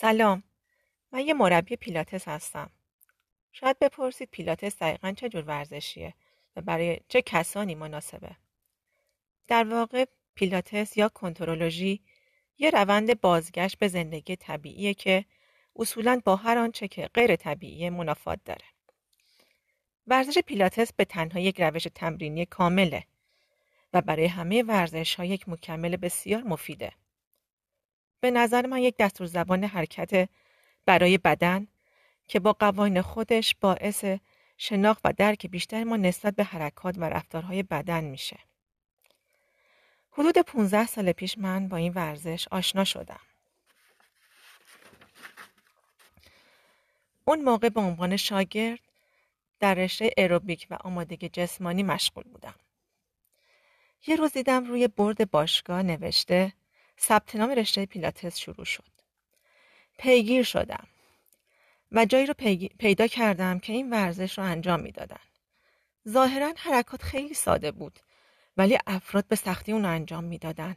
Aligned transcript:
سلام. 0.00 0.42
من 1.12 1.20
یه 1.20 1.34
مربی 1.34 1.76
پیلاتس 1.76 2.28
هستم. 2.28 2.70
شاید 3.52 3.78
بپرسید 3.78 4.28
پیلاتس 4.30 4.78
دقیقا 4.78 5.12
چه 5.12 5.28
جور 5.28 5.44
ورزشیه 5.44 6.14
و 6.56 6.60
برای 6.60 7.00
چه 7.08 7.22
کسانی 7.22 7.74
مناسبه. 7.74 8.36
در 9.48 9.64
واقع 9.64 10.04
پیلاتس 10.34 10.96
یا 10.96 11.08
کنترولوژی 11.08 12.00
یه 12.58 12.70
روند 12.70 13.20
بازگشت 13.20 13.78
به 13.78 13.88
زندگی 13.88 14.36
طبیعیه 14.36 14.94
که 14.94 15.24
اصولا 15.76 16.20
با 16.24 16.36
هر 16.36 16.58
آنچه 16.58 16.88
که 16.88 17.10
غیر 17.14 17.36
طبیعی 17.36 17.90
منافات 17.90 18.40
داره. 18.44 18.66
ورزش 20.06 20.38
پیلاتس 20.38 20.92
به 20.92 21.04
تنها 21.04 21.40
یک 21.40 21.60
روش 21.60 21.86
تمرینی 21.94 22.46
کامله 22.46 23.04
و 23.92 24.00
برای 24.00 24.26
همه 24.26 24.62
ورزش 24.62 25.14
ها 25.14 25.24
یک 25.24 25.48
مکمل 25.48 25.96
بسیار 25.96 26.42
مفیده. 26.42 26.92
به 28.20 28.30
نظر 28.30 28.66
من 28.66 28.78
یک 28.78 28.96
دستور 28.96 29.26
زبان 29.26 29.64
حرکت 29.64 30.28
برای 30.86 31.18
بدن 31.18 31.66
که 32.28 32.40
با 32.40 32.52
قوانین 32.52 33.02
خودش 33.02 33.54
باعث 33.60 34.04
شناخت 34.56 35.00
و 35.04 35.12
درک 35.12 35.46
بیشتر 35.46 35.84
ما 35.84 35.96
نسبت 35.96 36.34
به 36.34 36.44
حرکات 36.44 36.98
و 36.98 37.04
رفتارهای 37.04 37.62
بدن 37.62 38.04
میشه. 38.04 38.38
حدود 40.10 40.38
15 40.38 40.86
سال 40.86 41.12
پیش 41.12 41.38
من 41.38 41.68
با 41.68 41.76
این 41.76 41.92
ورزش 41.92 42.48
آشنا 42.50 42.84
شدم. 42.84 43.20
اون 47.24 47.42
موقع 47.42 47.68
به 47.68 47.80
عنوان 47.80 48.16
شاگرد 48.16 48.80
در 49.60 49.74
رشته 49.74 50.10
اروبیک 50.16 50.66
و 50.70 50.76
آمادگی 50.80 51.28
جسمانی 51.28 51.82
مشغول 51.82 52.24
بودم. 52.24 52.54
یه 54.06 54.16
روز 54.16 54.32
دیدم 54.32 54.64
روی 54.64 54.88
برد 54.88 55.30
باشگاه 55.30 55.82
نوشته 55.82 56.52
ثبت 57.00 57.36
نام 57.36 57.50
رشته 57.50 57.86
پیلاتس 57.86 58.38
شروع 58.38 58.64
شد. 58.64 58.84
پیگیر 59.98 60.42
شدم 60.42 60.86
و 61.92 62.04
جایی 62.04 62.26
رو 62.26 62.34
پیدا 62.78 63.06
کردم 63.06 63.58
که 63.58 63.72
این 63.72 63.90
ورزش 63.90 64.38
رو 64.38 64.44
انجام 64.44 64.80
می‌دادن. 64.80 65.20
ظاهرا 66.08 66.52
حرکات 66.56 67.02
خیلی 67.02 67.34
ساده 67.34 67.72
بود 67.72 68.00
ولی 68.56 68.78
افراد 68.86 69.28
به 69.28 69.36
سختی 69.36 69.72
اون 69.72 69.82
رو 69.82 69.90
انجام 69.90 70.24
می‌دادن 70.24 70.76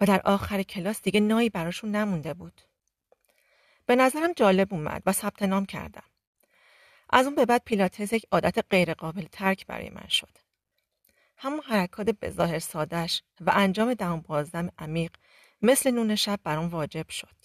و 0.00 0.06
در 0.06 0.20
آخر 0.24 0.62
کلاس 0.62 1.02
دیگه 1.02 1.20
نایی 1.20 1.50
براشون 1.50 1.90
نمونده 1.90 2.34
بود. 2.34 2.60
به 3.86 3.96
نظرم 3.96 4.32
جالب 4.32 4.74
اومد 4.74 5.02
و 5.06 5.12
ثبت 5.12 5.42
نام 5.42 5.66
کردم. 5.66 6.02
از 7.10 7.26
اون 7.26 7.34
به 7.34 7.46
بعد 7.46 7.62
پیلاتس 7.64 8.12
یک 8.12 8.26
عادت 8.32 8.64
غیرقابل 8.70 9.26
ترک 9.32 9.66
برای 9.66 9.90
من 9.90 10.08
شد. 10.08 10.38
همون 11.36 11.60
حرکات 11.60 12.10
به 12.10 12.30
ظاهر 12.30 12.58
سادش 12.58 13.22
و 13.40 13.52
انجام 13.54 13.94
دم 13.94 14.20
بازدم 14.20 14.70
عمیق 14.78 15.12
مثل 15.62 15.90
نون 15.90 16.14
شب 16.14 16.40
برام 16.44 16.68
واجب 16.68 17.08
شد. 17.10 17.36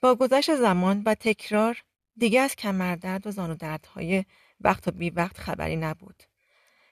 با 0.00 0.14
گذشت 0.14 0.54
زمان 0.54 1.02
و 1.06 1.14
تکرار 1.14 1.82
دیگه 2.16 2.40
از 2.40 2.56
کمردرد 2.56 3.26
و 3.26 3.30
زانو 3.30 3.54
دردهای 3.54 4.24
وقت 4.60 4.88
و 4.88 4.90
بی 4.90 5.10
وقت 5.10 5.38
خبری 5.38 5.76
نبود. 5.76 6.22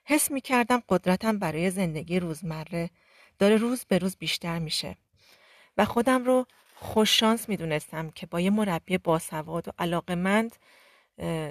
حس 0.04 0.30
می 0.30 0.40
کردم 0.40 0.82
قدرتم 0.88 1.38
برای 1.38 1.70
زندگی 1.70 2.20
روزمره 2.20 2.90
داره 3.38 3.56
روز 3.56 3.84
به 3.84 3.98
روز 3.98 4.16
بیشتر 4.16 4.58
میشه 4.58 4.96
و 5.76 5.84
خودم 5.84 6.24
رو 6.24 6.46
خوششانس 6.74 7.48
می 7.48 7.56
دونستم 7.56 8.10
که 8.10 8.26
با 8.26 8.40
یه 8.40 8.50
مربی 8.50 8.98
باسواد 8.98 9.68
و 9.68 9.72
علاقمند 9.78 10.56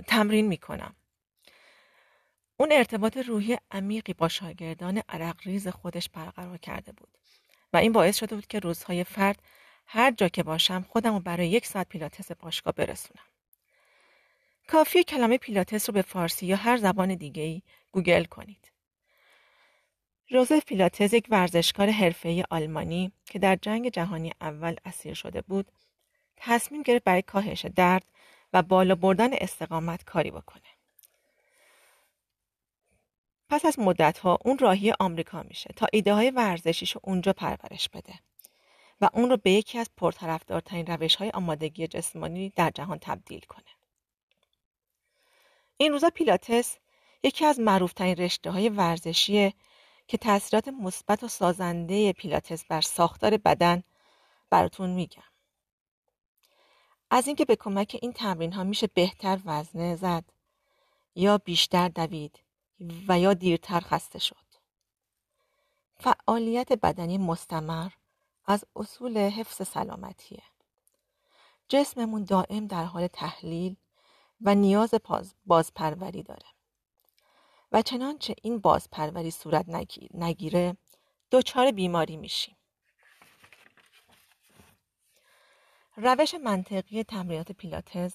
تمرین 0.07 0.47
می 0.47 0.57
کنم. 0.57 0.95
اون 2.57 2.71
ارتباط 2.71 3.17
روحی 3.17 3.57
عمیقی 3.71 4.13
با 4.13 4.27
شاگردان 4.27 5.01
عرق 5.09 5.35
ریز 5.45 5.67
خودش 5.67 6.09
برقرار 6.09 6.57
کرده 6.57 6.91
بود 6.91 7.17
و 7.73 7.77
این 7.77 7.91
باعث 7.91 8.17
شده 8.17 8.35
بود 8.35 8.47
که 8.47 8.59
روزهای 8.59 9.03
فرد 9.03 9.41
هر 9.85 10.11
جا 10.11 10.27
که 10.27 10.43
باشم 10.43 10.85
خودم 10.89 11.13
رو 11.13 11.19
برای 11.19 11.49
یک 11.49 11.65
ساعت 11.65 11.89
پیلاتس 11.89 12.31
باشگاه 12.31 12.73
برسونم. 12.73 13.23
کافیه 14.67 15.03
کلمه 15.03 15.37
پیلاتس 15.37 15.89
رو 15.89 15.93
به 15.93 16.01
فارسی 16.01 16.45
یا 16.45 16.55
هر 16.55 16.77
زبان 16.77 17.15
دیگه 17.15 17.43
ای 17.43 17.61
گوگل 17.91 18.23
کنید. 18.23 18.71
ژوزف 20.30 20.65
پیلاتس 20.65 21.13
یک 21.13 21.27
ورزشکار 21.29 21.89
حرفه‌ای 21.89 22.43
آلمانی 22.49 23.11
که 23.25 23.39
در 23.39 23.55
جنگ 23.55 23.89
جهانی 23.89 24.33
اول 24.41 24.75
اسیر 24.85 25.13
شده 25.13 25.41
بود، 25.41 25.71
تصمیم 26.37 26.81
گرفت 26.81 27.03
برای 27.03 27.21
کاهش 27.21 27.65
درد 27.65 28.03
و 28.53 28.61
بالا 28.61 28.95
بردن 28.95 29.33
استقامت 29.33 30.03
کاری 30.03 30.31
بکنه. 30.31 30.78
پس 33.49 33.65
از 33.65 33.80
مدت 33.80 34.17
ها 34.20 34.37
اون 34.45 34.58
راهی 34.58 34.93
آمریکا 34.99 35.43
میشه 35.43 35.70
تا 35.76 35.87
ایده 35.93 36.14
های 36.14 36.32
ورزشیش 36.32 36.98
اونجا 37.04 37.33
پرورش 37.33 37.89
بده. 37.89 38.14
و 39.02 39.10
اون 39.14 39.30
رو 39.30 39.37
به 39.37 39.52
یکی 39.52 39.77
از 39.77 39.89
پرطرفدارترین 39.98 40.86
روش 40.86 41.15
های 41.15 41.30
آمادگی 41.30 41.88
جسمانی 41.88 42.54
در 42.55 42.70
جهان 42.70 42.98
تبدیل 43.02 43.39
کنه. 43.39 43.64
این 45.77 45.92
روزا 45.92 46.09
پیلاتس 46.09 46.77
یکی 47.23 47.45
از 47.45 47.59
معروفترین 47.59 48.15
رشته 48.15 48.52
های 48.52 48.70
ورزشیه 48.70 49.54
که 50.08 50.17
تاثیرات 50.17 50.67
مثبت 50.67 51.23
و 51.23 51.27
سازنده 51.27 52.14
پیلاتس 52.14 52.65
بر 52.65 52.82
ساختار 52.82 53.38
بدن 53.38 53.83
براتون 54.49 54.89
میگم. 54.89 55.23
از 57.11 57.27
اینکه 57.27 57.45
به 57.45 57.55
کمک 57.55 57.98
این 58.02 58.14
تمرین 58.14 58.54
ها 58.54 58.64
میشه 58.64 58.88
بهتر 58.88 59.39
وزنه 59.45 59.95
زد 59.95 60.23
یا 61.15 61.38
بیشتر 61.38 61.88
دوید 61.88 62.39
و 63.07 63.19
یا 63.19 63.33
دیرتر 63.33 63.79
خسته 63.79 64.19
شد. 64.19 64.35
فعالیت 65.95 66.73
بدنی 66.73 67.17
مستمر 67.17 67.91
از 68.45 68.65
اصول 68.75 69.17
حفظ 69.17 69.67
سلامتیه. 69.67 70.43
جسممون 71.67 72.23
دائم 72.23 72.67
در 72.67 72.83
حال 72.83 73.07
تحلیل 73.07 73.75
و 74.41 74.55
نیاز 74.55 74.93
بازپروری 75.45 76.23
داره. 76.23 76.45
و 77.71 77.81
چنانچه 77.81 78.35
این 78.41 78.59
بازپروری 78.59 79.31
صورت 79.31 79.65
نگیره 80.13 80.77
دچار 81.31 81.71
بیماری 81.71 82.17
میشیم. 82.17 82.55
روش 85.97 86.35
منطقی 86.35 87.03
تمرینات 87.03 87.51
پیلاتز 87.51 88.13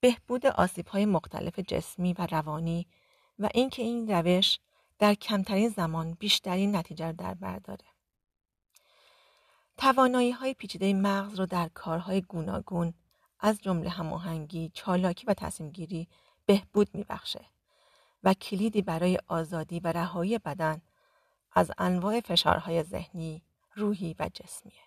بهبود 0.00 0.46
آسیب 0.46 0.88
های 0.88 1.06
مختلف 1.06 1.58
جسمی 1.58 2.12
و 2.12 2.26
روانی 2.30 2.86
و 3.38 3.48
اینکه 3.54 3.82
این 3.82 4.10
روش 4.10 4.58
در 4.98 5.14
کمترین 5.14 5.68
زمان 5.68 6.14
بیشترین 6.14 6.76
نتیجه 6.76 7.12
در 7.12 7.34
بر 7.34 7.58
داره. 7.58 7.84
توانایی 9.76 10.30
های 10.30 10.54
پیچیده 10.54 10.92
مغز 10.92 11.38
رو 11.38 11.46
در 11.46 11.68
کارهای 11.68 12.20
گوناگون 12.20 12.94
از 13.40 13.60
جمله 13.62 13.90
هماهنگی، 13.90 14.70
چالاکی 14.74 15.26
و 15.26 15.34
تصمیمگیری 15.34 16.08
بهبود 16.46 16.88
میبخشه 16.94 17.44
و 18.24 18.34
کلیدی 18.34 18.82
برای 18.82 19.18
آزادی 19.26 19.80
و 19.80 19.92
رهایی 19.92 20.38
بدن 20.38 20.82
از 21.52 21.70
انواع 21.78 22.20
فشارهای 22.20 22.82
ذهنی، 22.82 23.42
روحی 23.74 24.16
و 24.18 24.30
جسمیه. 24.34 24.85